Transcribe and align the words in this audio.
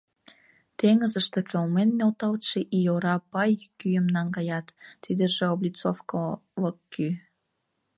Теҥызыште 0.77 1.39
кылмен 1.49 1.89
нӧлталтше 1.99 2.59
ий 2.77 2.87
ора 2.95 3.15
пай 3.31 3.51
кӱым 3.79 4.07
наҥгаят, 4.15 4.67
тидыже 5.03 5.45
облицовкылык 5.53 6.77
кӱ. 6.93 7.07